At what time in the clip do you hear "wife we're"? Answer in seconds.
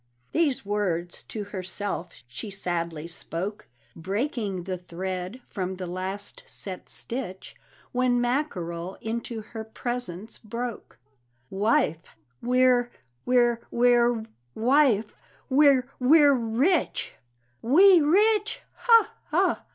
11.51-12.89, 14.55-15.87